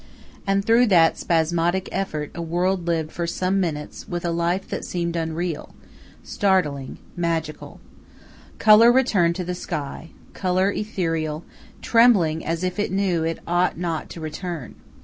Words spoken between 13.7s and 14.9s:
not to return.